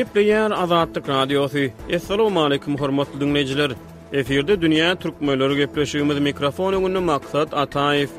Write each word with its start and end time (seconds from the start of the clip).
Gepriň 0.00 0.32
azat 0.64 0.94
täkadyň 0.96 1.38
ösi. 1.46 1.64
Essalamu 1.96 2.40
alaykum 2.44 2.78
hormatly 2.80 3.20
dinlejiler. 3.20 3.70
Eferde 4.22 4.56
dünýä 4.62 4.88
türkmenleri 5.02 5.54
gepleşýümi 5.62 6.16
mikrofonuňyň 6.30 6.96
maksat 7.10 7.48
atayf. 7.62 8.10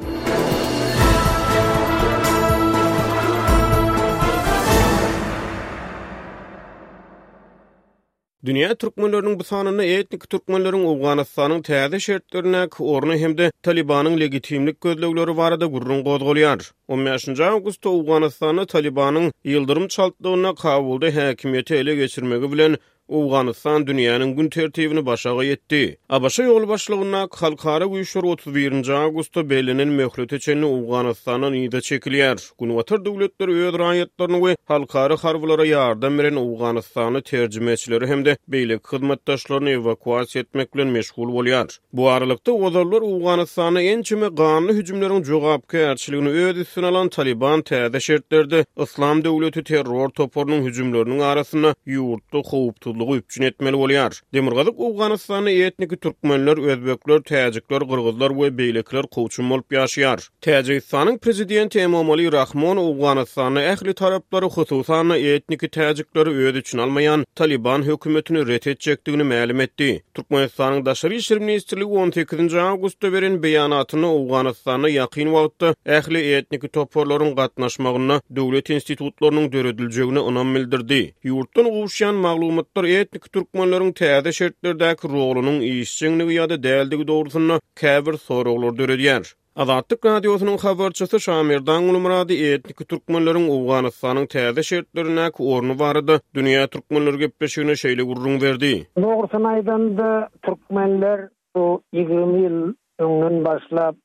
Dünya 8.46 8.76
türkmenlörünün 8.76 9.40
bu 9.40 9.44
sanını 9.44 9.84
etnik 9.86 10.24
türkmenlörün 10.30 10.86
Uganistan'ın 10.90 11.60
tədə 11.62 12.00
şertlerine 12.02 12.62
ki 12.76 12.84
orna 12.84 13.16
hemde 13.16 13.52
Taliban'ın 13.62 14.20
legitimlik 14.20 14.82
gözlögleri 14.82 15.38
varada 15.38 15.66
gurrun 15.66 16.04
qodgoliyar. 16.04 16.72
15. 16.88 17.30
augusta 17.40 17.90
Uganistan'ı 17.90 18.66
Taliban'ın 18.66 19.32
yıldırım 19.44 19.88
çaltlığına 19.88 20.56
kavulda 20.56 21.16
hakimiyeti 21.16 21.76
ele 21.76 21.96
geçirmegi 21.96 22.52
bilen 22.52 22.78
Awganistan 23.12 23.84
dünýäniň 23.88 24.30
gün 24.36 24.50
tertibini 24.50 25.02
başağa 25.06 25.44
yetti. 25.44 25.80
Abaşa 26.10 26.44
ýol 26.48 26.64
başlygyna 26.68 27.28
halkara 27.36 27.84
uýuşur 27.86 28.24
31-nji 28.36 28.94
awgusta 28.94 29.44
belinin 29.50 29.88
möhlet 30.00 30.32
üçin 30.34 30.62
Awganistanyň 30.64 31.54
ýa-da 31.62 31.80
çekilýär. 31.82 32.40
Gunwatar 32.60 33.06
döwletler 33.06 33.48
öz 33.48 33.74
raýatlaryny 33.82 34.40
we 34.46 34.56
halkara 34.66 35.16
harbylara 35.24 35.66
ýardam 35.66 36.18
beren 36.18 36.36
Awganistany 36.44 37.22
terjimeçileri 37.22 38.08
hemde 38.08 38.38
beýlik 38.50 38.88
hyzmatdaşlaryny 38.94 39.74
evakuasiýa 39.74 40.40
etmek 40.46 40.76
bilen 40.76 40.88
meşgul 40.88 41.30
bolýar. 41.36 41.80
Bu 41.94 42.10
aralykda 42.10 42.52
ozarlar 42.52 43.02
Awganistany 43.02 43.92
en 43.94 44.02
çime 44.02 44.28
gany 44.28 44.70
hüjümleriň 44.72 45.26
jogapkärçiligini 45.34 46.30
öz 46.48 46.58
üstüne 46.58 46.86
alan 46.86 47.10
Taliban 47.10 47.62
täze 47.62 48.00
şertlerde 48.00 48.66
İslam 48.80 49.24
döwleti 49.24 49.64
terror 49.64 50.10
toporunyň 50.10 50.64
hüjümleriniň 50.70 51.24
arasına 51.24 51.76
ýurtda 51.88 52.44
howp 52.54 52.76
ýagdaýlyk 53.02 53.26
üçin 53.26 53.44
etmeli 53.48 53.78
bolýar. 53.78 54.12
Demirgazyk 54.34 54.76
Awganystany 54.80 55.62
etniki 55.66 55.98
türkmenler, 55.98 56.58
özbekler, 56.58 57.20
täjikler, 57.22 57.82
gürgüzler 57.82 58.30
we 58.30 58.50
beýlekler 58.58 59.06
gowçun 59.16 59.50
bolup 59.50 59.72
ýaşaýar. 59.74 60.30
Täjikistanyň 60.42 61.18
prezidenti 61.20 61.80
Emomali 61.80 62.32
Rahmon 62.32 62.78
Awganystany 62.78 63.60
ähli 63.62 63.94
taraplary, 63.94 64.46
hususan 64.46 65.10
etniki 65.10 65.70
täjikleri 65.70 66.58
üçin 66.60 66.78
almaýan 66.78 67.26
Taliban 67.36 67.82
hökümetini 67.84 68.48
ret 68.48 68.68
etjekdigini 68.68 69.24
ma'lum 69.24 69.62
etdi. 69.62 70.04
Türkmenistanyň 70.14 70.86
daşary 70.86 71.16
işler 71.16 71.40
ministrligi 71.40 71.86
18-nji 71.88 72.60
awgustda 72.60 73.12
beren 73.14 73.42
beýanatyny 73.42 74.06
Awganystany 74.08 74.86
ýakyn 75.00 75.30
wagtda 75.38 75.74
ähli 75.86 76.22
etniki 76.38 76.68
toparlaryň 76.68 77.36
gatnaşmagyna 77.36 78.22
döwlet 78.36 78.70
institutlarynyň 78.70 79.52
döredilýjegini 79.54 80.20
onam 80.20 80.56
bildirdi. 80.56 81.02
Ýurtdan 81.26 81.68
gowşan 81.78 82.16
maglumatlar 82.16 82.86
etnik 83.00 83.34
türkmenlerin 83.34 83.92
täze 84.00 84.30
şertlerdäki 84.40 85.06
rolunyň 85.14 85.62
işçiňligi 85.72 86.34
ýa-da 86.38 86.58
däldigi 86.66 87.06
dogrusyna 87.08 87.60
käbir 87.82 88.14
soraglar 88.24 88.74
döredýär. 88.80 89.34
Azadlyk 89.56 90.06
radiosynyň 90.06 90.58
habarçysy 90.64 91.20
Şamirdan 91.28 91.88
Gulmurady 91.90 92.38
etnik 92.54 92.80
türkmenleriň 92.92 93.46
Awganystanyň 93.58 94.28
täze 94.36 94.64
şertlerine 94.64 95.30
orny 95.40 95.80
barady. 95.80 96.16
Dünya 96.36 96.68
türkmenler 96.68 97.14
gepleşigine 97.14 97.72
şeýle 97.72 98.04
gurrun 98.12 98.42
berdi. 98.42 98.88
Dogrusyna 99.02 99.48
aýdanda 99.58 100.28
türkmenler 100.42 101.30
o 101.56 101.82
20 101.94 102.42
ýyl 102.42 102.74
öňden 103.00 103.46
başlap 103.46 103.96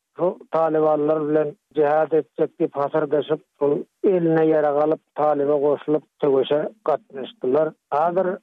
talibanlar 0.51 1.21
bilen 1.29 1.57
cihad 1.75 2.13
etsek 2.13 2.59
ki 2.59 2.69
pasar 2.69 3.11
deşip 3.11 3.41
eline 4.05 4.47
yara 4.47 4.81
kalıp 4.81 5.01
talibe 5.15 5.53
koşulup 5.53 6.05
tegoşa 6.21 6.71
katmıştılar. 6.85 7.73
Adır 7.91 8.39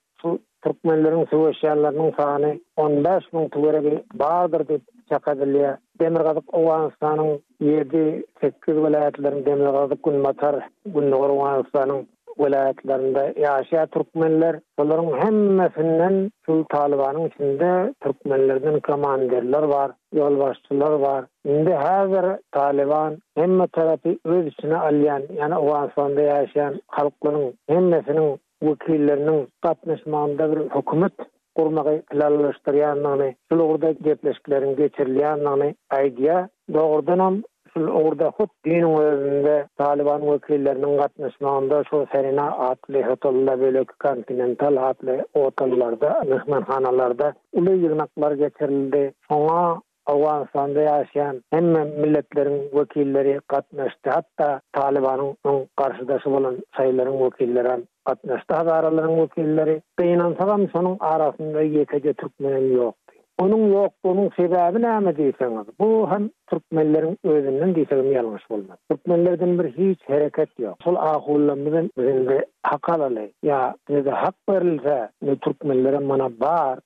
Türkmenlerin 0.64 1.26
suwa 1.30 1.50
şeýallarynyň 1.60 2.12
sany 2.18 2.50
15 2.82 3.26
mingi 3.38 3.50
töwereg 3.54 3.88
bardyr 4.22 4.62
diýip 4.70 4.84
çakadylýar. 5.14 5.74
Demirgazyk 6.04 6.54
Owanstanyň 6.60 7.32
ýerdi 7.72 8.04
tekir 8.44 8.80
matar 8.86 9.36
demirgazyk 9.48 10.04
gunmatar 10.08 10.60
gunnorwanstanyň 10.96 12.06
welaýetlerinde 12.44 13.24
ýaşaýan 13.48 13.92
türkmenler, 13.96 14.62
olaryň 14.84 15.10
hemmesinden 15.24 16.16
şu 16.46 16.54
talibanyň 16.76 17.28
içinde 17.34 17.74
türkmenlerden 18.06 18.80
komandirler 18.88 19.68
bar, 19.74 19.90
ýol 20.16 20.40
var. 20.44 20.58
bar. 21.06 21.22
Indi 21.54 21.72
häzir 21.86 22.28
taliban 22.58 23.18
hemme 23.38 23.68
terapi 23.68 24.20
öz 24.26 24.46
içine 24.46 24.78
alýan, 24.90 25.24
ýa 25.38 25.52
o 25.60 25.62
Owanstanda 25.68 26.22
ýaşaýan 26.32 26.80
halklaryň 26.88 28.34
wakillerinin 28.68 29.40
tapnasmanda 29.64 30.46
bir 30.52 30.60
hukumat 30.76 31.14
qurmağa 31.58 31.92
planlaşdıryanlary, 32.12 33.30
şol 33.50 33.60
urda 33.70 33.90
gepleşiklerin 34.08 34.74
geçirilýänlary 34.82 35.74
aydiya, 35.98 36.50
dogrudan 36.74 37.20
hem 37.26 37.36
şol 37.74 37.88
urda 38.06 38.28
hut 38.38 38.50
dini 38.66 38.90
özünde 39.00 39.68
Taliban 39.78 40.22
wakillerinin 40.22 40.98
gatnaşmasynda 40.98 41.84
şu 41.90 42.06
serina 42.12 42.46
atly 42.70 43.02
hutullar 43.08 43.60
bölük 43.62 44.00
kontinental 44.00 44.76
atly 44.90 45.18
otullarda, 45.34 46.10
mehmanhanalarda 46.28 47.34
uly 47.58 47.72
ýygnaklar 47.78 48.32
geçirildi. 48.44 49.14
Sonra 49.30 49.82
Awganistan'da 50.10 50.82
yaşayan 50.82 51.44
hemme 51.52 51.84
milletlerin 51.84 52.70
vekilleri 52.74 53.40
katnaşdı. 53.48 54.10
Hatta 54.10 54.62
Taliban'ın 54.74 55.36
ön 55.46 55.68
karşıdaşı 55.76 56.30
olan 56.30 56.58
sayıların 56.78 57.24
vekilleri 57.26 57.70
hem 57.70 57.84
katnaşdı. 58.06 58.54
Hatta 58.54 58.72
araların 58.74 59.18
vekilleri 59.22 59.82
de 60.00 60.68
sonun 60.74 60.98
arasında 61.00 61.62
yekece 61.62 62.14
Türkmenin 62.14 62.76
yok. 62.76 62.96
Onun 63.42 63.74
yok, 63.74 63.94
onun 64.04 64.30
sebebi 64.36 64.82
ne 64.82 65.66
Bu 65.80 66.10
hem 66.12 66.30
türkmenleriň 66.54 67.16
özünden 67.24 67.76
deyseniz 67.76 68.06
ýalňyş 68.16 68.54
olmaz. 68.54 68.80
Türkmenlerden 68.90 69.60
bir 69.60 69.72
hiç 69.78 70.00
hareket 70.10 70.60
yok. 70.60 70.76
Sol 70.84 70.96
ahullamızın 70.96 71.92
özünde 71.98 72.46
hak 72.64 72.90
alalı. 72.90 73.30
Ya, 73.44 73.76
ne 73.90 74.06
de 74.06 74.12
hak 74.12 74.36
verilse, 74.50 75.10
ne 75.22 75.36
Türkmenlerin 75.36 76.10
bana 76.10 76.30
bağır, 76.40 76.80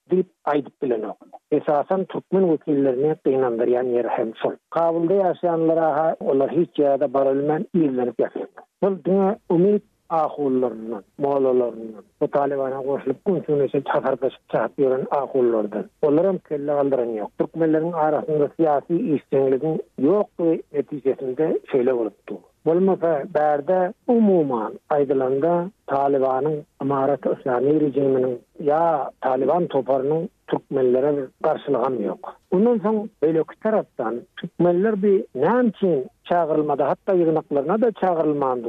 bilen 0.81 1.01
o. 1.01 1.16
esasen 1.51 2.05
Türkmen 2.05 2.51
vekillerini 2.51 3.15
kıynandır 3.15 3.67
yani 3.67 3.89
yer 3.91 4.05
hem 4.05 4.35
son. 4.35 4.55
Kabul'da 4.69 5.13
yaşayanlara 5.13 5.85
ha, 5.95 6.15
onlar 6.19 6.51
hiç 6.51 6.79
ya 6.79 6.99
da 6.99 7.13
barolmen 7.13 7.65
iyilenip 7.75 8.27
Bu 8.83 8.97
dünya 9.05 9.37
umid 9.49 9.81
ahullarından, 10.09 11.03
Moğolalarından, 11.17 12.03
bu 12.21 12.27
Taliban'a 12.27 12.77
koşulup 12.77 13.25
kumsiyonu 13.25 13.63
için 13.63 13.81
çakarda 13.93 14.29
çakarda 14.51 14.71
yoran 14.77 15.05
ahullardan. 15.11 15.85
Onlara 16.01 16.37
kelle 16.49 16.71
kaldıran 16.71 17.05
yok. 17.09 17.31
Türkmenlerin 17.39 17.91
arasında 17.91 18.49
siyasi 18.55 18.95
işlemlerinin 18.97 19.83
yok 20.01 20.29
ve 20.39 20.61
neticesinde 20.73 21.59
şöyle 21.71 21.93
olurdu. 21.93 22.37
Bolma 22.65 22.95
fe 22.95 23.25
berde 23.33 23.93
umuman 24.07 24.73
aydılanda 24.89 25.71
Taliban'ın 25.87 26.63
amarat 26.79 27.25
ı 27.25 27.35
islami 27.39 28.33
ya 28.59 29.11
Taliban 29.21 29.67
toparının 29.67 30.29
türkmenlere 30.47 31.27
karşılığam 31.43 32.03
yok. 32.03 32.35
Ondan 32.51 32.79
sonra 32.79 33.03
böyle 33.21 33.39
öki 33.39 33.59
taraftan 33.63 34.21
türkmenler 34.41 35.03
bir 35.03 35.23
nämçin 35.35 36.05
çağırılmadı 36.23 36.83
hatta 36.83 37.13
yığınaklarına 37.13 37.81
da 37.81 37.91
çağırılmandı. 37.91 38.67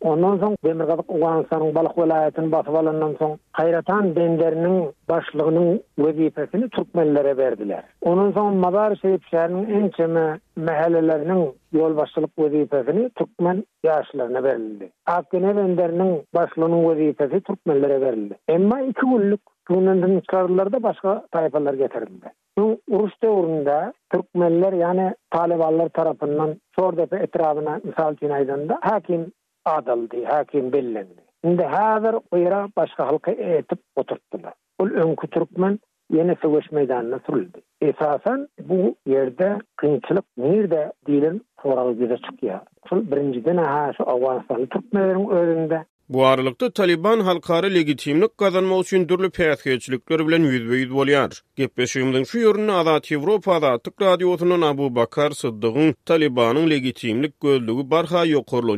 Ondan 0.00 0.38
sonra 0.38 0.56
Demirgadık 0.64 1.12
Uğansan'ın 1.14 1.74
Balık 1.74 1.98
velayetini 1.98 2.52
basıp 2.52 2.68
alından 2.74 3.16
sonra 3.18 3.36
Hayratan 3.52 4.16
denderinin 4.16 4.90
başlığının 5.08 5.80
vezifesini 5.98 6.68
Türkmenlere 6.68 7.36
verdiler. 7.36 7.82
Onun 8.02 8.32
son, 8.32 8.56
Madar 8.56 8.90
ı 9.04 9.66
en 9.72 9.88
çeme 9.88 10.40
mehallelerinin 10.56 11.54
yolbaşçılık 11.72 12.38
vezifesini 12.38 13.10
Türkmen 13.10 13.64
yaşlarına 13.84 14.42
verildi. 14.42 14.90
Akdene 15.06 15.56
denderinin 15.56 16.22
başlığının 16.34 16.90
vezifesi 16.96 17.40
Türkmenlere 17.40 18.00
verildi. 18.00 18.34
Emma 18.48 18.80
iki 18.80 19.00
günlük 19.00 19.40
Bunundan 19.68 20.20
çıkarlar 20.20 20.72
da 20.72 20.82
başka 20.82 21.26
tayfalar 21.30 21.74
getirildi. 21.74 22.32
Bu 22.58 22.80
uruş 22.90 23.12
devrinde 23.22 23.92
Türkmenler 24.10 24.72
yani 24.72 25.14
Talibanlar 25.30 25.88
tarafından 25.88 26.54
sor 26.78 26.96
defa 26.96 27.16
etrafına 27.16 27.80
misal 27.84 28.16
cinayetinde 28.16 28.72
hakim 28.80 29.32
adaldı, 29.64 30.24
hakim 30.24 30.72
bellendi. 30.72 31.22
Şimdi 31.44 31.62
hazır 31.64 32.14
uyra 32.32 32.68
başka 32.76 33.06
halkı 33.06 33.30
eğitip 33.30 33.78
oturttular. 33.96 34.54
Bu 34.80 34.86
önkü 34.88 35.26
Türkmen 35.26 35.78
yeni 36.10 36.36
sığış 36.42 36.72
meydanına 36.72 37.18
sürüldü. 37.26 37.58
Esasen 37.80 38.48
bu 38.62 38.94
yerde 39.06 39.58
kınçılık 39.76 40.24
nerede 40.36 40.92
dilin 41.06 41.42
soralı 41.62 42.00
bize 42.00 42.16
çıkıyor. 42.16 42.60
Şimdi 42.88 43.10
birinci 43.12 43.42
günahı 43.42 44.02
Avganistanlı 44.04 44.66
Türkmenlerin 44.66 45.28
önünde 45.28 45.84
Bu 46.12 46.26
aralıkta 46.26 46.70
Taliban 46.70 47.20
halkara 47.20 47.66
legitimlik 47.66 48.38
kazanma 48.38 48.80
üçin 48.82 49.04
dürlü 49.08 49.28
pätgeçlikler 49.36 50.20
bilen 50.26 50.44
ýüzbe-ýüz 50.50 50.90
bolýar. 50.98 51.38
Gepleşigimden 51.60 52.24
şu 52.32 52.38
ýörüni 52.42 52.72
Azat 52.80 53.08
Ýewropa 53.12 53.56
Azatlyk 53.56 53.94
radiosynyň 54.06 54.66
Abu 54.68 54.90
Bakar 55.00 55.30
Sıddygyň 55.40 55.94
Talibanyň 56.12 56.68
legitimlik 56.74 57.40
gözlügi 57.48 57.88
barha 57.94 58.22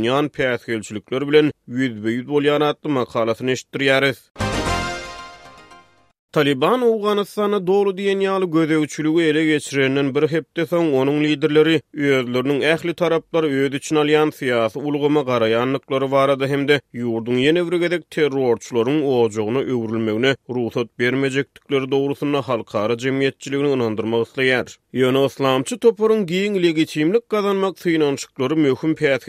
nyan 0.06 0.26
pätgeçlikler 0.38 1.22
bilen 1.30 1.52
ýüzbe-ýüz 1.68 2.26
bolýan 2.34 2.62
atly 2.70 2.90
makalasyny 3.00 3.50
eşitdirýäris. 3.58 4.18
Taliban 6.34 6.80
Afganistan'a 6.82 7.66
doğru 7.66 7.96
diyen 7.96 8.20
yalı 8.20 8.50
göze 8.50 8.78
uçuluğu 8.78 9.22
ele 9.22 9.44
geçirenden 9.44 10.14
bir 10.14 10.28
hepte 10.28 10.66
son 10.66 10.92
onun 10.92 11.24
liderleri 11.24 11.82
üyelerinin 11.92 12.60
ehli 12.60 12.94
tarafları 12.94 13.48
üyede 13.48 13.76
için 13.76 13.96
alayan 13.96 14.30
siyasi 14.30 14.78
uluğuma 14.78 15.26
karayanlıkları 15.26 16.10
var 16.10 16.28
adı 16.28 16.46
hem 16.46 16.68
de 16.68 16.80
yurdun 16.92 17.36
yeni 17.36 17.66
vürgedek 17.66 18.10
terörçülerin 18.10 19.02
oğacığına 19.02 19.58
övrülmeğine 19.58 20.36
ruhsat 20.50 20.88
vermeyecektikleri 21.00 21.90
doğrusunda 21.90 22.42
halkara 22.48 22.98
cemiyetçiliğini 22.98 23.68
inandırmak 23.72 24.26
isteyer. 24.26 24.78
Ýöne 24.94 25.24
İslamçy 25.26 25.76
toporun 25.78 26.26
giyin 26.26 26.54
legitimlik 26.62 27.28
kazanmak 27.32 27.78
üçin 27.86 28.00
ansyklary 28.00 28.54
möhüm 28.62 28.92
peýdä 29.00 29.26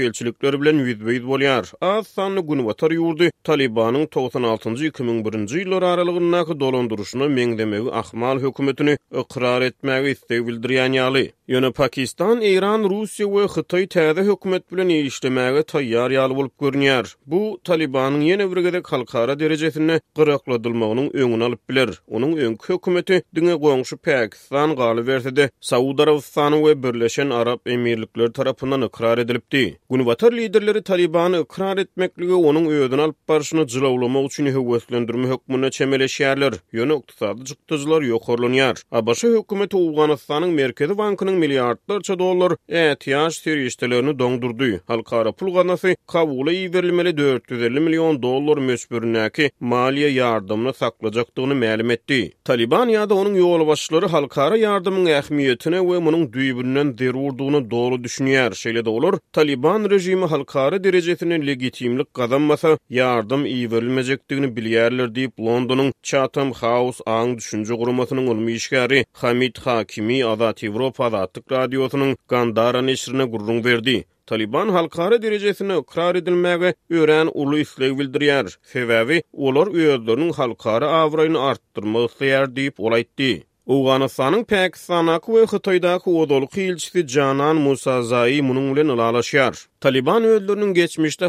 bilen 0.61 0.77
widib-wid 0.85 1.23
bolýar. 1.31 1.71
Az 1.87 2.07
sanly 2.17 2.39
güwatar 2.49 2.91
ýurdu 2.93 3.31
Taliban'yň 3.49 4.05
96-2001 4.17 5.57
ýyllary 5.61 5.87
aralığyna 5.93 6.39
hakyky 6.43 6.59
dolandyryşyna 6.65 7.25
meňdemegi 7.39 7.89
ahmal 8.01 8.37
hökümetini 8.45 8.97
iqrar 9.23 9.61
etmek 9.71 10.05
islegini 10.13 10.47
bildirýän 10.49 10.91
ýaly 10.99 11.25
Yöne 11.47 11.71
Pakistan, 11.71 12.41
İran, 12.41 12.83
Rusya 12.89 13.27
ve 13.31 13.45
Xitay 13.45 13.83
tədə 13.85 14.23
hükümet 14.25 14.71
bilen 14.71 14.89
işlemege 14.89 15.63
tayyar 15.63 16.11
yal 16.11 16.29
bulup 16.35 16.59
görünyer. 16.59 17.15
Bu, 17.25 17.59
Taliban'ın 17.63 18.21
yeni 18.21 18.55
vrgede 18.55 18.81
kalkara 18.81 19.39
derecesini 19.39 19.99
qırakladılmağının 20.15 21.09
önünü 21.13 21.43
alıp 21.43 21.69
bilir. 21.69 22.01
Onun 22.07 22.37
önkü 22.37 22.73
hükümeti 22.73 23.23
dünge 23.35 23.53
qonşu 23.55 23.97
Pakistan 23.97 24.75
qalı 24.75 25.07
versedi. 25.07 25.51
Saud 25.61 25.99
Arabistan'ı 25.99 26.67
ve 26.67 26.83
Birleşen 26.83 27.29
Arab 27.29 27.59
Emirlikler 27.65 28.27
tarafından 28.31 28.81
ikrar 28.81 29.17
edilipdi. 29.17 29.79
Gunvatar 29.89 30.33
liderleri 30.33 30.83
Taliban'ı 30.83 31.39
ikrar 31.41 31.77
etmekliğe 31.77 32.33
onun 32.33 32.65
öyüdün 32.65 32.97
alıp 32.97 33.27
barışını 33.27 33.69
zilavlama 33.69 34.21
uçini 34.21 34.49
hüvvetlendirme 34.51 35.27
hükmüne 35.27 35.71
çemele 35.71 36.07
şeyerler. 36.07 36.53
Yöne 36.71 36.95
iktisadı 36.97 37.45
çıktıcılar 37.45 38.01
yokorlanyar. 38.01 38.81
Abaşı 38.91 39.41
merkezi 40.41 40.97
bankının 40.97 41.34
10 41.35 41.35
milyardlarça 41.37 42.19
dollar 42.19 42.53
ehtiyaç 42.69 43.35
seriştelerini 43.35 44.19
dondurdu. 44.19 44.65
Halkara 44.87 45.31
pul 45.31 45.53
ganası 45.53 45.95
kavula 46.07 46.51
iverilmeli 46.53 47.17
450 47.17 47.79
milyon 47.79 48.23
dollar 48.23 48.57
müsbürünəki 48.57 49.51
maliye 49.59 50.09
yardımını 50.09 50.73
saklacaqdığını 50.73 51.55
melum 51.55 51.91
etdi. 51.91 52.31
Taliban 52.43 52.87
ya 52.87 53.09
da 53.09 53.13
onun 53.13 53.35
yolbaşları 53.35 54.05
halkara 54.05 54.57
yardımın 54.57 55.05
ehmiyetine 55.05 55.75
ve 55.79 55.99
munun 55.99 56.25
düybünnən 56.27 56.97
derurduğunu 56.97 57.71
doğru 57.71 57.95
düşünüyər. 57.95 58.55
Şeyle 58.55 58.85
de 58.85 58.89
olur, 58.89 59.13
Taliban 59.33 59.89
rejimi 59.89 60.25
halkara 60.25 60.83
derecesinin 60.83 61.47
legitimlik 61.47 62.13
kazanmasa 62.13 62.77
yardım 62.89 63.45
iverilmecektiğini 63.45 64.45
biliyərlər 64.47 65.15
deyip 65.15 65.39
London'un 65.39 65.93
Chatham 66.03 66.53
House 66.53 67.03
Ağın 67.05 67.37
Düşünce 67.37 67.73
Qurumasının 67.73 68.27
ulmi 68.27 68.55
Hamid 69.13 69.55
Hakimi 69.57 70.25
Azat 70.25 70.63
Evropa 70.63 71.11
Azatlyk 71.25 71.51
radiosynyň 71.51 72.15
Gandara 72.27 72.81
neşrine 72.81 73.23
gurrun 73.23 73.63
berdi. 73.63 74.05
Taliban 74.25 74.69
halkara 74.69 75.21
derecesini 75.21 75.77
ikrar 75.79 76.15
edilmege 76.15 76.73
ören 76.89 77.29
ulu 77.33 77.57
isleg 77.57 77.99
bildiriyar. 77.99 78.57
Sebebi 78.61 79.23
olor 79.33 79.67
uyudlarının 79.67 80.31
halkara 80.31 80.89
avrayını 80.89 81.41
arttırma 81.41 81.99
isleyar 82.05 82.55
deyip 82.55 82.79
olaytti. 82.79 83.43
Uganistan'ın 83.65 84.43
Pakistan'a 84.43 85.19
ve 85.27 85.45
Hıtay'daki 85.45 86.09
odolu 86.09 86.47
ilçisi 86.55 87.07
Canan 87.07 87.55
Musa 87.55 88.01
Zayi 88.03 88.49
bununla 88.49 88.87
nalalaşyar. 88.87 89.55
Taliban 89.85 90.23
öldürünün 90.23 90.73
geçmişte 90.73 91.25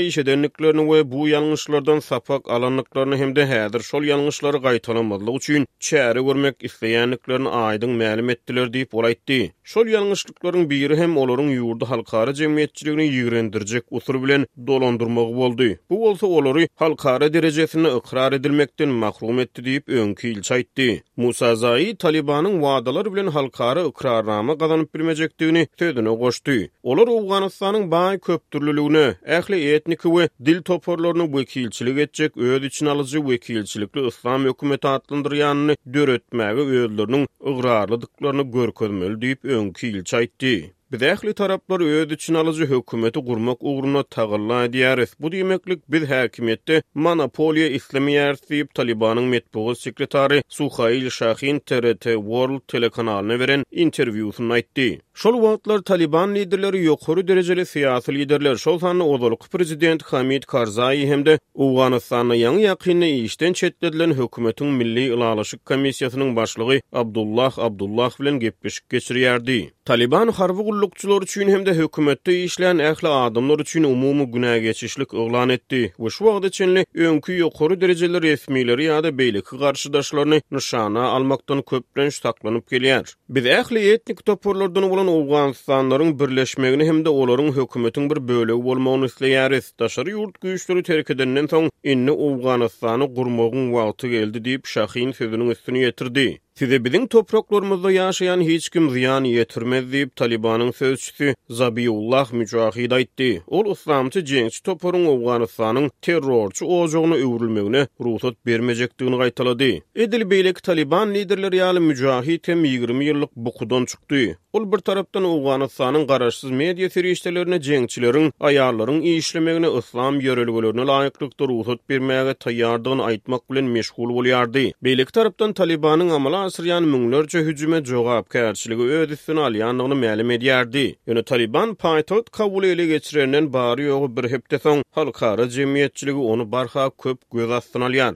iş 0.00 0.08
işedenliklerini 0.08 0.92
ve 0.94 1.12
bu 1.12 1.28
yanlışlardan 1.28 1.98
sapak 1.98 2.50
alanlıklarını 2.50 3.16
hem 3.16 3.36
de 3.36 3.42
hədir 3.44 3.82
şol 3.82 4.02
yanlışları 4.02 4.56
gaytalamadılı 4.56 5.30
uçuyun 5.30 5.66
çeri 5.80 6.26
vermek 6.26 6.64
isteyenliklerini 6.64 7.48
aydın 7.48 7.88
məlim 8.00 8.32
ettiler 8.32 8.72
deyip 8.72 8.94
olaytti. 8.94 9.52
Şol 9.64 9.86
yanlışlıkların 9.86 10.70
biri 10.70 10.96
hem 10.96 11.16
olurun 11.16 11.48
yurdu 11.48 11.84
halkara 11.84 12.34
cemiyetçiliğini 12.34 13.04
yigrendirecek 13.06 13.84
usur 13.90 14.22
bilen 14.22 14.46
dolandırmağı 14.66 15.26
boldu. 15.36 15.64
Bu 15.90 16.08
olsa 16.08 16.26
oları 16.26 16.68
halkara 16.74 17.32
derecesine 17.34 17.88
ıkrar 17.88 18.32
edilmekten 18.32 18.88
mahrum 18.88 19.38
etdi 19.38 19.64
deyip 19.64 19.88
önkü 19.88 20.28
ilça 20.28 20.58
etti. 20.58 21.02
Musa 21.16 21.56
Zayi 21.56 21.96
Taliban'ın 21.96 22.62
vaadalar 22.62 23.12
bilen 23.12 23.26
halkara 23.26 23.84
ıkrarnamı 23.84 24.58
kazanıp 24.58 24.94
bilmecektiğini 24.94 25.68
sözüne 25.78 26.18
koştu. 26.18 26.52
Olar 26.82 27.08
Uganistan'ın 27.08 27.90
Kuzgan 28.00 28.18
köptürlülüğünü, 28.18 29.14
ähli 29.26 29.72
etniki 29.74 30.08
we 30.14 30.28
dil 30.46 30.60
toporlarynyň 30.62 31.28
wekilçilik 31.36 31.98
etjek 31.98 32.36
öz 32.36 32.64
üçin 32.68 32.86
alyjy 32.86 33.18
wekilçilikli 33.30 34.06
İslam 34.10 34.44
hökümeti 34.48 34.88
atlandyryanyny 34.94 35.74
döretmäge 35.96 36.62
öýüllerini 36.66 37.20
ygrarlydyklaryny 37.52 38.44
görkezmeli 38.56 39.16
diýip 39.26 39.40
öňki 39.58 39.84
ýyl 39.92 40.02
çaýtdy. 40.14 40.54
Bidäkli 40.92 41.32
taraplar 41.34 41.80
öýdü 41.80 42.14
için 42.14 42.34
alıcı 42.34 42.66
hökümeti 42.66 43.20
gurmak 43.20 43.56
uğruna 43.60 44.02
tağırla 44.02 44.64
ediyariz. 44.64 45.14
Bu 45.20 45.32
demeklik 45.32 45.90
bir 45.92 46.02
häkimetde 46.02 46.82
monopoliýa 46.96 47.68
islemi 47.78 48.12
ýerdip 48.12 48.68
Talibanyň 48.74 49.26
medpugy 49.30 49.74
sekretary 49.78 50.40
Suhail 50.48 51.10
Şahin 51.10 51.58
TRT 51.58 52.00
World 52.04 52.60
telekanalyna 52.68 53.40
beren 53.40 53.62
interwýusyny 53.72 54.52
aýtdy. 54.58 55.00
Şol 55.14 55.34
wagtlar 55.34 55.78
Taliban 55.78 56.34
liderleri 56.34 56.86
ýokary 56.86 57.28
derejeli 57.28 57.66
siyasi 57.66 58.14
liderler, 58.14 58.56
şol 58.56 58.78
sanly 58.78 59.36
prezident 59.52 60.02
Hamid 60.02 60.42
Karzai 60.42 61.06
hem 61.06 61.26
de 61.26 61.38
Uganistana 61.54 62.36
ýa-ni 62.36 62.66
ýakyny 62.66 63.22
işden 63.24 63.52
çetledilen 63.52 64.10
hökümetiň 64.10 64.68
milli 64.76 65.00
ilalaşyk 65.04 65.60
komissiýasynyň 65.60 66.36
başlygy 66.36 66.80
Abdullah 66.92 67.58
Abdullah 67.58 68.20
bilen 68.20 68.38
gepleşip 68.40 68.84
geçirýärdi. 68.92 69.70
Taliban 69.84 70.28
harby 70.28 70.79
kullukçular 70.80 71.22
üçin 71.22 71.48
hem 71.48 71.66
de 71.66 71.74
hükümetde 71.74 72.42
işleyen 72.44 72.78
ehli 72.78 73.08
adamlar 73.08 73.58
üçin 73.58 73.82
umumu 73.82 74.32
günah 74.32 74.60
geçişlik 74.62 75.12
ıglan 75.14 75.48
etdi. 75.48 75.92
Bu 75.98 76.10
şu 76.10 76.24
vaqda 76.24 76.50
çinli 76.50 76.86
önkü 76.94 77.32
yukarı 77.32 77.80
dereceli 77.80 78.22
resmileri 78.22 78.84
ya 78.84 79.04
da 79.04 79.18
beylikki 79.18 79.58
qarşıdaşlarını 79.58 80.40
nişana 80.50 81.02
almaktan 81.08 81.62
köprün 81.62 82.08
saklanıp 82.08 82.70
geliyer. 82.70 83.04
Biz 83.28 83.46
ehli 83.46 83.90
etnik 83.92 84.24
toporlardan 84.24 84.82
olan 84.82 85.06
Afganistanların 85.22 86.18
birleşmegini 86.18 86.84
hem 86.84 87.04
de 87.04 87.08
oların 87.08 87.54
bir 87.54 88.10
bir 88.10 88.28
bölü 88.28 88.52
olmağını 88.52 89.06
isleyeriz. 89.06 89.72
Daşarı 89.80 90.10
yurt 90.10 90.40
güçleri 90.40 90.82
terk 90.82 91.10
son 91.50 91.70
inni 91.84 92.10
Afganistanı 92.34 93.14
qurmağın 93.14 93.72
vaqtı 93.72 94.08
geldi 94.08 94.44
deyip 94.44 94.66
Şahin 94.66 95.12
sözünün 95.12 95.50
üstünü 95.50 95.78
yetirdi. 95.78 96.40
Size 96.60 96.84
bizim 96.84 97.06
topraklarımızda 97.06 97.90
yaşayan 97.90 98.40
hiç 98.40 98.68
kim 98.68 98.90
ziyan 98.90 99.24
yetirmez 99.24 99.92
deyip 99.92 100.16
Taliban'ın 100.16 100.70
sözçüsü 100.70 101.34
Zabiullah 101.50 102.32
mücahid 102.32 102.90
etti. 102.90 103.42
Ol 103.46 103.70
ıslamcı 103.70 104.24
cenç 104.24 104.60
toporun 104.60 105.16
Afganistan'ın 105.22 105.90
terrorcu 106.02 106.66
ocağına 106.66 107.14
övrülmeğine 107.14 107.86
ruhsat 108.00 108.34
vermeyecektiğini 108.46 109.18
kaytaladı. 109.18 109.64
Edil 109.94 110.30
Beylek 110.30 110.62
Taliban 110.62 111.14
liderleri 111.14 111.56
yani 111.56 111.80
mücahid 111.80 112.40
hem 112.46 112.64
20 112.64 113.04
yıllık 113.04 113.36
bukudan 113.36 113.84
çıktı. 113.84 114.38
Ol 114.52 114.72
bir 114.72 114.78
taraftan 114.78 115.24
Afganistan'ın 115.24 116.06
kararsız 116.06 116.50
medya 116.50 116.90
sürüşlerine 116.90 117.60
Cengçilerin 117.60 118.32
ayarların 118.40 119.00
işlemeğine 119.00 119.66
ıslam 119.68 120.20
yörelgelerine 120.20 120.86
layıklıkta 120.86 121.44
ruhsat 121.44 121.78
vermeye 121.90 122.34
tayyardığını 122.34 123.04
aitmak 123.04 123.50
bilen 123.50 123.64
meşgul 123.64 124.10
oluyardı. 124.10 124.58
Beylek 124.82 125.12
taraftan 125.12 125.52
Taliban'ın 125.52 126.08
amala 126.10 126.49
basyryan 126.50 126.82
müňlerçe 126.92 127.38
hüjüme 127.46 127.80
jogap 127.88 128.26
käärçiligi 128.34 128.82
öz 129.00 129.10
üstüne 129.16 129.40
alýanlygyny 129.46 129.94
mälim 130.02 130.30
edýärdi. 130.36 130.84
Taliban 131.22 131.74
paýtagt 131.74 132.30
kabul 132.30 132.64
ele 132.64 132.86
geçirenden 132.86 133.46
bary 133.52 133.86
ýogy 133.86 134.16
bir 134.16 134.30
hepde 134.32 134.58
soň 134.64 134.82
halkara 134.90 135.44
jemgyýetçiligi 135.56 136.18
onu 136.32 136.52
barha 136.52 136.90
köp 137.02 137.18
göz 137.32 137.50
astyna 137.50 137.84
alýar. 137.86 138.14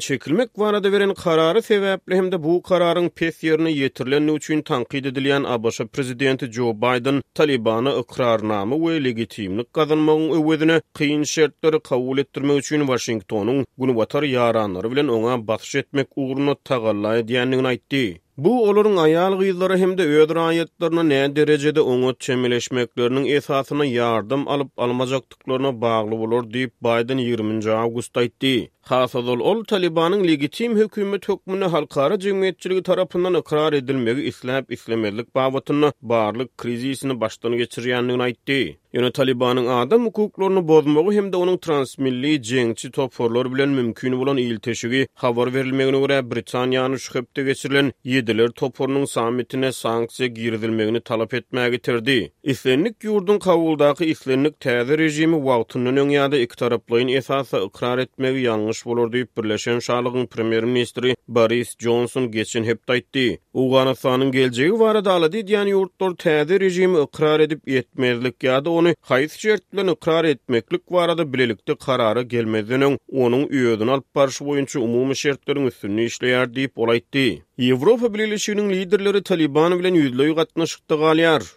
çekilmek 0.00 0.58
barada 0.58 0.92
beren 0.92 1.14
karary 1.14 1.58
sebäpli 1.62 2.16
hem 2.16 2.32
bu 2.32 2.62
kararyň 2.62 3.08
pes 3.08 3.44
ýerine 3.44 3.70
ýetirilendigi 3.80 4.36
üçin 4.36 4.62
tanqid 4.62 5.04
edilýän 5.04 5.44
ABŞ 5.46 5.80
prezidenti 5.80 6.46
Joe 6.52 6.72
Biden 6.76 7.22
Talibany 7.34 7.88
ikrarnamy 8.00 8.74
we 8.74 9.04
legitimlik 9.04 9.72
gazanmagyň 9.74 10.30
öwüdüne 10.38 10.80
kyn 10.98 11.22
şertleri 11.22 11.80
kabul 11.80 12.18
etdirmek 12.18 12.58
üçin 12.58 12.80
Washingtonyň 12.80 13.64
gunwatar 13.78 14.22
ýaranlary 14.22 14.90
bilen 14.90 15.06
oňa 15.08 15.46
basyş 15.48 15.74
etmek 15.74 16.06
ugruna 16.16 16.54
tagallay 16.54 17.19
edýänligini 17.20 17.72
aýtdy. 17.74 18.02
Bu 18.44 18.50
olaryň 18.70 18.94
aýal 19.04 19.34
gyzlary 19.36 19.76
hem 19.80 19.90
de 19.98 20.04
öýdür 20.08 20.38
aýetlerini 20.42 21.02
näme 21.08 21.34
derejede 21.38 21.82
öňe 21.92 22.12
çemeleşmeklerini 22.24 23.26
esasyna 23.38 23.84
ýardym 23.92 24.46
alyp 24.54 24.70
almajaklyklaryna 24.84 25.72
bagly 25.84 26.16
bolar 26.22 26.42
diýip 26.54 26.72
Biden 26.86 27.20
20-nji 27.28 27.72
awgustda 27.84 28.24
aýtdy. 28.24 28.52
Hasadul 28.90 29.42
ol 29.50 29.60
Talibanyň 29.72 30.22
legitim 30.30 30.78
hökümet 30.80 31.28
hökmüne 31.30 31.66
halkara 31.74 32.16
jemgyýetçiligi 32.24 32.82
tarapyndan 32.90 33.34
ikrar 33.42 33.72
edilmegi 33.80 34.22
islap 34.32 34.72
islemelik 34.72 35.34
babatyny, 35.34 35.90
barlyk 36.02 36.50
krizisini 36.58 37.20
başdan 37.20 37.52
geçirýändigini 37.62 38.26
aýtdy. 38.30 38.60
Yöne 38.92 39.10
Talibanın 39.12 39.66
adam 39.66 40.04
hukuklarını 40.04 40.68
bozmağı 40.68 41.12
hem 41.12 41.32
de 41.32 41.36
onun 41.36 41.56
transmilli 41.58 42.42
cengçi 42.42 42.90
topforlar 42.90 43.54
bilen 43.54 43.68
mümkün 43.68 44.12
olan 44.12 44.36
ilteşigi 44.36 45.08
havar 45.14 45.54
verilmegini 45.54 45.96
gure 46.00 46.30
Britanyanın 46.30 46.96
şüphepte 46.96 47.42
geçirilen 47.42 47.92
yediler 48.04 48.48
topforunun 48.48 49.04
samitine 49.04 49.72
sanksiye 49.72 50.28
girdilmegini 50.28 51.00
talap 51.00 51.34
etmeye 51.34 51.70
getirdi. 51.70 52.32
İslenlik 52.42 53.04
yurdun 53.04 53.38
kavuldaki 53.38 54.06
islenlik 54.06 54.60
tazi 54.60 54.98
rejimi 54.98 55.44
vaqtının 55.44 55.96
önyada 55.96 56.38
iki 56.38 56.56
taraplayın 56.56 57.08
esasa 57.08 57.56
ıkrar 57.64 57.98
etmeyi 57.98 58.40
yanlış 58.42 58.86
bulur 58.86 59.12
deyip 59.12 59.36
birleşen 59.36 59.78
şalıgın 59.78 60.26
premier 60.26 60.64
ministri 60.64 61.16
Boris 61.28 61.76
Johnson 61.78 62.30
geçin 62.30 62.64
hep 62.64 62.86
taytti. 62.86 63.40
Uganistan'ın 63.54 64.32
geleceği 64.32 64.72
varadaladi 64.72 65.46
diyen 65.46 65.66
yurtlar 65.66 66.12
tazi 66.14 66.60
rejimi 66.60 67.02
ikrar 67.02 67.40
edip 67.40 67.68
yetmezlik 67.68 68.42
yada 68.42 68.79
olduğunu 68.80 68.94
hayız 69.00 69.32
şertle 69.32 69.92
ikrar 69.92 70.24
etmeklik 70.24 70.92
varada 70.92 71.32
bilelikte 71.32 71.74
karara 71.74 72.22
gelmezdenin 72.22 72.98
onun 73.12 73.46
üyödün 73.48 73.86
alp 73.86 74.14
barışı 74.14 74.44
boyunca 74.46 74.80
umumi 74.80 75.16
şertlerin 75.16 75.66
üstünü 75.66 76.04
işleyer 76.04 76.54
deyip 76.54 76.78
olaytti. 76.78 77.44
Evropa 77.58 78.14
Birleşiginin 78.14 78.70
liderleri 78.70 79.22
Taliban 79.22 79.78
bilen 79.78 79.94
yüzlü 79.94 80.26
yugatna 80.26 80.66
şıkta 80.66 81.00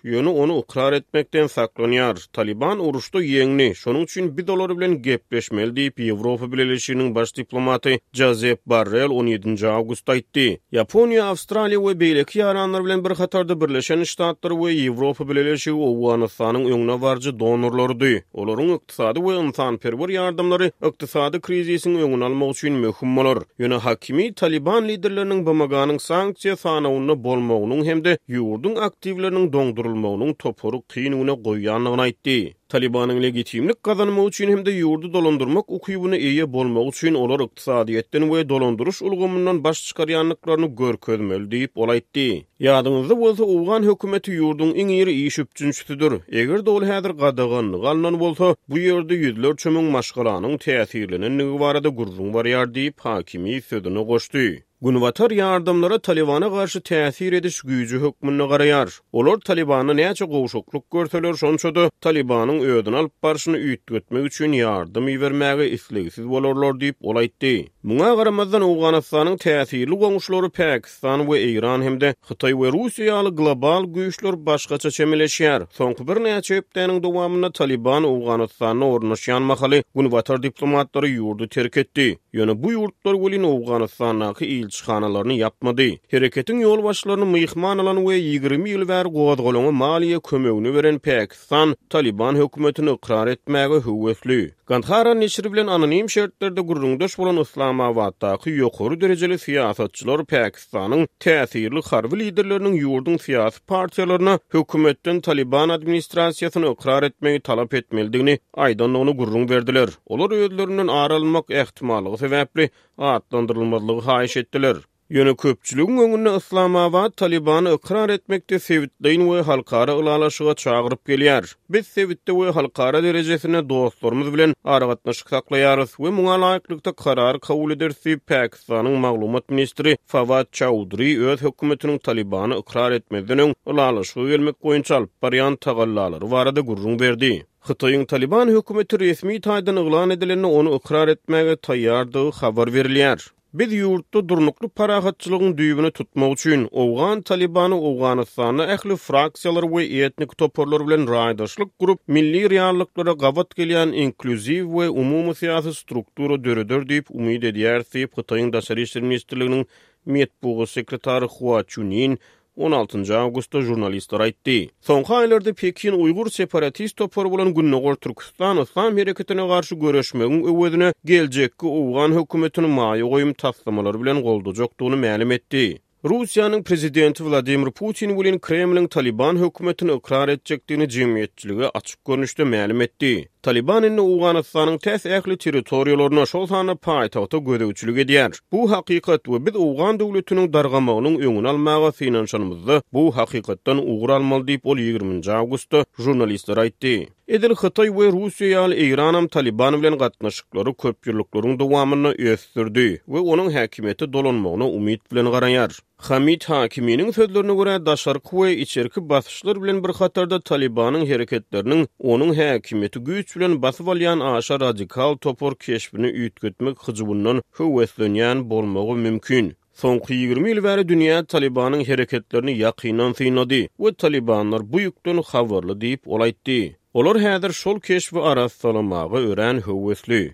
Yönü 0.03 0.29
onu 0.29 0.57
ukrar 0.57 0.93
etmekten 0.93 1.47
saklanyar. 1.47 2.15
Taliban 2.33 2.79
uruşta 2.85 3.21
yengni. 3.23 3.75
Şonun 3.75 4.01
üçün 4.01 4.37
bir 4.37 4.47
dolar 4.47 4.77
bilen 4.79 5.01
gepleşmel 5.01 5.75
deyip 5.75 5.99
Evropa 5.99 6.51
Birleşiginin 6.51 7.15
baş 7.15 7.35
diplomatı 7.35 7.89
Jazeb 8.13 8.57
Barrel 8.65 9.09
17. 9.09 9.67
Ağustos 9.67 10.03
aytti. 10.13 10.59
Japonya, 10.73 11.25
Avstralya 11.25 11.81
ve 11.81 11.99
Beylek 11.99 12.35
yaranlar 12.35 12.85
bilen 12.85 13.03
bir 13.05 13.11
hatarda 13.11 13.53
birləşən 13.53 14.01
İştahatları 14.01 14.57
ve 14.65 14.73
Evropa 14.73 15.29
Birleşigi 15.29 15.75
Oğuanistan'ın 15.75 16.65
önüne 16.65 17.01
var. 17.01 17.12
gowarjy 17.13 17.37
donorlardy. 17.39 18.21
Olaryň 18.33 18.69
ykdysady 18.77 19.19
we 19.21 19.33
insanperwer 19.39 20.09
ýardymlary 20.09 20.69
ykdysady 20.83 21.39
krizisini 21.41 22.01
öňe 22.07 22.25
almak 22.25 22.51
üçin 22.55 22.73
möhüm 22.73 23.15
bolar. 23.15 23.37
Ýöne 23.59 23.77
hakymy 23.85 24.33
Taliban 24.33 24.87
liderleriniň 24.87 25.45
bamaganyň 25.45 25.99
sanksiýa 26.07 26.55
sanawyny 26.57 27.15
bolmagynyň 27.25 27.83
hem-de 27.89 28.17
ýurdun 28.35 28.75
aktivleriniň 28.87 29.51
dondurylmagynyň 29.53 30.33
toporuk 30.37 30.87
kynyny 30.89 31.33
goýýanlygyny 31.45 32.01
aýtdy. 32.07 32.37
Talibanın 32.73 33.21
legitimlik 33.23 33.83
kazanma 33.83 34.25
üçin 34.27 34.49
hemde 34.49 34.65
de 34.65 34.71
yurdu 34.71 35.13
dolondurmak 35.13 35.71
ukuyubunu 35.71 36.15
iyi 36.15 36.53
bolmak 36.53 36.93
üçin 36.93 37.13
olar 37.13 37.39
iktisadiyetten 37.39 38.33
ve 38.33 38.49
dolandırış 38.49 39.01
ulgumundan 39.01 39.63
baş 39.63 39.85
çıkaryanlıklarını 39.87 40.75
gör 40.75 40.97
közmöl 40.97 41.51
deyip 41.51 41.71
olay 41.75 41.97
etdi. 41.97 42.45
Yadınızda 42.59 43.17
bolsa 43.19 43.43
Uğan 43.43 43.83
hükümeti 43.83 44.31
yurdun 44.31 44.73
in 44.75 44.87
iyi 44.87 45.27
iş 45.27 45.39
üpçünçtüdür. 45.39 46.13
Eger 46.31 46.65
dolu 46.65 46.85
hedir 46.85 47.17
qadagan 47.19 47.71
galnan 47.81 48.19
bolsa 48.19 48.55
bu 48.69 48.77
yurdu 48.77 49.13
yüzlör 49.13 49.55
çömün 49.57 49.83
maşgalanın 49.83 50.57
tesirlinin 50.57 51.37
nüvarada 51.37 51.89
gurrun 51.89 52.33
var 52.33 52.45
deyip 52.73 52.99
hakimi 52.99 53.61
sözünü 53.61 54.07
koştu. 54.07 54.39
Gunvatar 54.83 55.31
yardımlara 55.31 55.97
Talibana 55.99 56.49
karşı 56.49 56.79
təsir 56.79 57.35
ediş 57.35 57.61
gücü 57.61 57.99
hökmünü 58.01 58.45
qarayar. 58.49 58.89
Olur 59.19 59.39
Talibana 59.45 59.93
nəyəcə 59.99 60.25
qoğuşuqluq 60.33 60.83
görsələr 60.95 61.37
sonçudu, 61.39 61.85
Talibanın 62.03 62.59
öyüdün 62.67 62.93
alıp 62.99 63.15
barışını 63.23 63.57
üytgötmək 63.61 64.19
üçün 64.27 64.51
yardım 64.57 65.07
ivermeyi 65.13 65.69
isliqsiz 65.77 66.25
olurlar 66.25 66.75
deyip 66.81 66.95
olaytdi. 67.01 67.53
Muna 67.83 68.11
qaramazdan 68.19 68.61
Uganistanın 68.71 69.37
təsirli 69.45 69.95
qoğuşları 70.03 70.49
Pakistan 70.59 71.19
və 71.29 71.39
İran 71.53 71.81
hem 71.87 71.95
de 72.03 72.11
Xitay 72.27 72.51
və 72.63 72.73
Rusiyalı 72.75 73.31
global 73.39 73.83
güyüşlər 73.95 74.35
başqaça 74.49 74.89
çəmiləşiyar. 74.97 75.67
Sonku 75.79 76.07
bir 76.11 76.19
nəyəcə 76.27 76.59
öpdənin 76.59 76.99
dovamına 77.07 77.51
Taliban 77.61 78.03
Uganistanına 78.11 78.87
ornaşyan 78.97 79.41
mahali 79.53 79.83
Gunvatar 79.95 80.43
diplomatları 80.43 81.07
yurdu 81.15 81.47
terk 81.57 81.77
etdi. 81.85 82.09
Yönü 82.33 82.59
bu 82.63 82.71
yurtlar 82.71 83.13
gulini 83.13 83.47
Uganistanlaki 83.47 84.45
elçixanalaryny 84.73 85.37
yapmadı. 85.37 85.83
Hereketiň 86.11 86.59
yol 86.61 86.83
başlarını 86.83 87.25
myhman 87.25 87.77
alan 87.77 87.97
we 88.05 88.15
20 88.15 88.69
ýyl 88.69 88.87
bäri 88.89 89.09
gowadgolyny 89.17 89.71
maliýe 89.81 90.19
kömegini 90.29 90.73
beren 90.75 90.99
Pakistan 90.99 91.75
Taliban 91.89 92.35
hökümetini 92.35 92.91
ukrar 92.91 93.27
etmäge 93.27 93.73
höwetli. 93.85 94.51
Gandhara 94.67 95.13
neşri 95.13 95.53
bilen 95.53 95.67
anonim 95.67 96.09
şertlerde 96.09 96.61
gurrundaş 96.61 97.17
bolan 97.17 97.37
Islamabadda 97.37 98.37
ki 98.37 98.49
yokoru 98.49 99.01
dereceli 99.01 99.39
siyasatçılar 99.39 100.25
Pakistan'ın 100.25 101.07
tesirli 101.19 101.81
harbi 101.89 102.19
liderlerinin 102.19 102.73
yurdun 102.73 103.17
siyasi 103.17 103.61
partiyalarına 103.65 104.39
hükümetten 104.53 105.21
Taliban 105.21 105.69
administrasiyasını 105.69 106.69
ıkrar 106.71 107.03
etməyi 107.03 107.39
talap 107.41 107.73
etmeldiğini 107.73 108.39
aydan 108.53 108.93
onu 108.93 109.17
gurrun 109.17 109.49
verdiler. 109.49 109.89
Olar 110.05 110.31
ödlerinden 110.45 110.87
ağrılmak 110.87 111.51
ehtimalı 111.51 112.17
sebeple 112.17 112.69
atlandırılmadılığı 112.97 114.01
haiş 114.05 114.37
ettiler. 114.37 114.77
Yönü 115.13 115.35
köpçülüğün 115.37 115.97
öngünü 115.97 116.29
ıslama 116.29 116.93
va 116.93 117.09
Taliban 117.09 117.65
ıqrar 117.65 118.09
etmekte 118.09 118.59
sevitdeyin 118.59 119.33
ve 119.33 119.41
halkara 119.41 119.95
ılalaşığa 119.97 120.53
çağırıp 120.55 121.05
geliyar. 121.05 121.55
Biz 121.69 121.87
sevitte 121.87 122.33
ve 122.33 122.49
halkara 122.51 123.03
derecesine 123.03 123.69
dostlarımız 123.69 124.33
bilen 124.33 124.55
aragatna 124.63 125.13
şıksaklayarız 125.13 125.99
ve 125.99 126.09
muna 126.09 126.41
layıklıkta 126.41 126.91
karar 126.93 127.39
kavul 127.39 127.71
edersi 127.71 128.17
Pakistan'ın 128.19 128.91
mağlumat 128.99 129.49
ministri 129.49 129.97
Fawad 130.05 130.47
Chaudhry 130.51 131.25
öz 131.27 131.41
hükümetinin 131.41 131.97
Taliban'ı 131.97 132.55
ıqrar 132.57 132.91
etmekte 132.91 133.37
ne 133.37 133.53
ılalaşığı 133.67 134.19
gelmek 134.29 134.59
koyunç 134.61 134.91
alp 134.91 135.21
bariyan 135.21 135.55
tagallalar 135.55 136.21
varada 136.21 136.59
gurrun 136.59 136.99
verdi. 136.99 137.45
Hıtayın 137.59 138.05
Taliban 138.05 138.47
hükümeti 138.47 138.99
resmi 138.99 139.41
taydan 139.41 139.75
ıqlan 139.75 140.09
edilini 140.09 140.45
onu 140.47 140.69
ıqrar 140.75 141.07
etmekte 141.07 141.55
tayyardığı 141.55 142.13
dağı 142.13 142.29
xabar 142.29 142.73
veriliyar. 142.73 143.31
Biz 143.53 143.73
yurtda 143.73 144.29
durnuklu 144.29 144.69
parahatçılığın 144.69 145.57
düğümünü 145.57 145.91
tutmak 145.91 146.31
uçuyun. 146.31 146.67
Oğan 146.71 147.21
Talibanı, 147.21 147.81
Oğan 147.81 148.17
Asana, 148.17 148.65
Ehli 148.73 148.95
Fraksiyalar 148.95 149.71
ve 149.71 149.85
etnik 149.85 150.37
Toporlar 150.37 150.87
bilen 150.87 151.09
raydaşlık 151.11 151.79
grup, 151.79 151.99
milli 152.07 152.49
riyarlıklara 152.49 153.11
gavat 153.11 153.55
geliyen 153.55 153.87
inklusiv 153.87 154.65
ve 154.79 154.89
umumu 154.89 155.35
siyasi 155.35 155.73
strukturu 155.73 156.43
dörüdür 156.43 156.89
deyip 156.89 157.11
umid 157.11 157.43
ediyerseyip 157.43 158.17
Hıtayın 158.17 158.53
Dasarişleri 158.53 159.05
Ministerliğinin 159.05 159.65
Mietbuğu 160.05 160.67
Sekretari 160.67 161.25
Hua 161.25 161.63
Çunin, 161.63 162.19
16-njy 162.57 163.13
awgustda 163.17 163.61
jurnalistler 163.65 164.21
aýtdy. 164.27 164.53
Soňky 164.85 165.15
aýlarda 165.23 165.53
Pekin 165.61 165.95
Uýgur 165.97 166.29
separatist 166.33 166.95
topary 167.01 167.31
bilen 167.33 167.53
Günnogor 167.57 167.95
Türkistan 167.95 168.61
Islam 168.65 168.97
hereketine 169.01 169.47
garşy 169.53 169.75
göreşmegiň 169.85 170.43
öwüdüne 170.53 170.91
geljekki 171.13 171.65
Owgan 171.71 172.13
hökümetiniň 172.19 172.77
maýy 172.77 173.09
goýum 173.15 173.33
taslamalary 173.45 174.03
bilen 174.05 174.21
goldujakdygyny 174.29 175.33
etdi. 175.39 175.65
Rusiyanın 176.09 176.63
prezidenti 176.63 177.25
Vladimir 177.25 177.71
Putin 177.71 178.19
bilen 178.19 178.39
Kremlin 178.39 178.87
Taliban 178.87 179.37
hökümetini 179.41 179.91
iqrar 179.93 180.29
etjekdigini 180.29 180.89
jemiyetçiligi 180.89 181.63
açyk 181.73 182.05
görnüşde 182.05 182.43
ma'lum 182.43 182.81
etdi. 182.81 183.29
Taliban 183.41 183.83
indi 183.83 184.01
Afganistanning 184.01 184.81
tez 184.81 185.05
ähli 185.05 185.37
territoriyalaryna 185.37 186.25
şolhanı 186.25 186.71
paýtagda 186.71 187.37
görüwçülük 187.49 187.97
edýär. 187.97 188.39
Bu 188.51 188.71
haqiqat 188.71 189.23
we 189.23 189.45
biz 189.45 189.55
Afgan 189.55 189.99
döwletiniň 189.99 190.53
dargamagynyň 190.53 191.17
öňüne 191.27 191.49
almagy 191.49 191.89
finansiýamyzda 192.01 192.81
bu 192.93 193.03
haqiqatdan 193.17 193.77
ugralmal 193.93 194.41
diýip 194.47 194.63
ol 194.63 194.77
20-nji 194.77 195.31
awgustda 195.31 195.85
jurnalistler 195.99 196.57
aýtdy. 196.57 196.93
Edil 197.27 197.51
Xitoy 197.61 197.87
we 197.97 198.05
Russiýa 198.15 198.67
ýa-da 198.83 199.17
hem 199.17 199.27
Taliban 199.27 199.79
bilen 199.81 199.97
gatnaşyklary 199.97 200.73
köpçülüklüklüň 200.83 201.59
dowamyny 201.59 202.11
ösdürdi 202.31 203.01
we 203.05 203.19
onuň 203.19 203.51
häkimeti 203.53 204.13
dolanmagyna 204.13 204.67
umyt 204.67 205.11
bilen 205.11 205.25
garanýar. 205.25 205.83
Hamid 206.09 206.43
Hakiminin 206.43 207.11
sözlerine 207.11 207.55
göre 207.55 207.85
daşar 207.85 208.19
kuvve 208.19 208.57
içerki 208.57 209.09
basışlar 209.09 209.63
bilen 209.63 209.83
bir 209.83 209.89
hatarda 209.93 210.41
Taliban'ın 210.41 211.05
hareketlerinin 211.11 211.87
onun 211.99 212.33
hakimiyeti 212.33 212.99
güç 212.99 213.35
bilen 213.35 213.61
basıp 213.61 213.87
alayan 213.89 214.19
aşa 214.19 214.59
radikal 214.59 215.13
topor 215.15 215.55
keşfini 215.55 216.07
ütkütmek 216.07 216.77
hıcıbundan 216.83 217.41
hüvvetleniyen 217.59 218.49
bolmağı 218.49 218.95
mümkün. 218.95 219.57
Sonki 219.73 220.13
20 220.13 220.49
yıl 220.49 220.63
veri 220.63 220.87
dünya 220.89 221.25
Taliban'ın 221.25 221.83
hareketlerini 221.83 222.57
yakinan 222.57 223.13
sinadi 223.13 223.69
ve 223.79 223.93
Taliban'lar 223.93 224.73
bu 224.73 224.79
yüktün 224.79 225.21
havarlı 225.27 225.81
deyip 225.81 226.07
olaytti. 226.07 226.77
Olar 226.93 227.19
hedir 227.21 227.51
şol 227.51 227.79
keşfi 227.79 228.19
arasalamağı 228.19 229.09
ören 229.15 229.61
hüvvetli. 229.67 230.33